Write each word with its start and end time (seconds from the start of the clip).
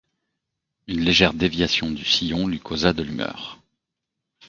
Une 0.87 1.01
légère 1.01 1.35
déviation 1.35 1.91
du 1.91 2.03
sillon 2.05 2.47
lui 2.47 2.59
causa 2.59 2.91
de 2.91 3.03
l’humeur. 3.03 3.61